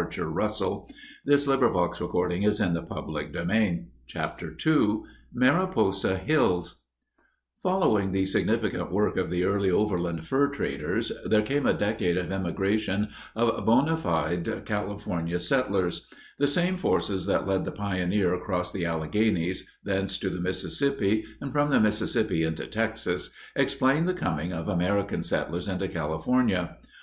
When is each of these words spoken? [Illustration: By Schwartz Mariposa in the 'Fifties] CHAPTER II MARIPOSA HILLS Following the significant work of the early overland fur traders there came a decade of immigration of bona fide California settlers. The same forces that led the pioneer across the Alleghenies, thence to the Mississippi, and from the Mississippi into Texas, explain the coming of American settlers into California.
[Illustration: 0.00 0.32
By 0.32 0.46
Schwartz 0.46 1.46
Mariposa 1.46 2.04
in 2.64 2.72
the 2.72 2.86
'Fifties] 2.86 3.80
CHAPTER 4.06 4.56
II 4.66 5.02
MARIPOSA 5.34 6.16
HILLS 6.16 6.84
Following 7.62 8.10
the 8.12 8.24
significant 8.24 8.90
work 8.90 9.18
of 9.18 9.28
the 9.30 9.44
early 9.44 9.70
overland 9.70 10.24
fur 10.26 10.48
traders 10.48 11.12
there 11.26 11.42
came 11.42 11.66
a 11.66 11.74
decade 11.74 12.16
of 12.16 12.32
immigration 12.32 13.08
of 13.36 13.66
bona 13.66 13.98
fide 13.98 14.64
California 14.64 15.38
settlers. 15.38 16.08
The 16.38 16.46
same 16.46 16.78
forces 16.78 17.26
that 17.26 17.46
led 17.46 17.66
the 17.66 17.70
pioneer 17.70 18.32
across 18.32 18.72
the 18.72 18.86
Alleghenies, 18.86 19.68
thence 19.84 20.16
to 20.20 20.30
the 20.30 20.40
Mississippi, 20.40 21.26
and 21.42 21.52
from 21.52 21.68
the 21.68 21.78
Mississippi 21.78 22.42
into 22.44 22.66
Texas, 22.66 23.28
explain 23.54 24.06
the 24.06 24.14
coming 24.14 24.50
of 24.54 24.66
American 24.66 25.22
settlers 25.22 25.68
into 25.68 25.88
California. 25.88 26.78